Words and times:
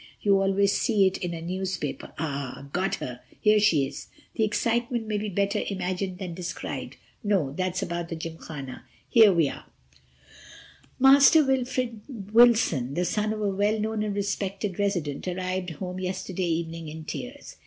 You 0.19 0.41
always 0.41 0.75
see 0.75 1.05
it 1.05 1.19
in 1.19 1.35
a 1.35 1.43
newspaper. 1.43 2.11
Ah—got 2.17 2.95
her. 2.95 3.19
Here 3.39 3.59
she 3.59 3.85
is—'The 3.85 4.43
excitement 4.43 5.05
may 5.07 5.19
be 5.19 5.29
better 5.29 5.61
imagined 5.69 6.17
than 6.17 6.33
described'—no, 6.33 7.51
that's 7.53 7.83
about 7.83 8.09
the 8.09 8.15
Gymkhana—here 8.15 9.31
we 9.31 9.47
are: 9.47 9.65
"'Master 10.97 11.45
Wilfred 11.45 12.01
Wilson, 12.33 12.95
the 12.95 13.05
son 13.05 13.31
of 13.31 13.43
a 13.43 13.49
well 13.49 13.79
known 13.79 14.01
and 14.01 14.15
respected 14.15 14.79
resident, 14.79 15.27
arrived 15.27 15.69
home 15.69 15.99
yesterday 15.99 16.45
evening 16.47 16.89
in 16.89 17.05
tears. 17.05 17.57